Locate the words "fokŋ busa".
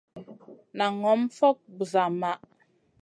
1.37-2.03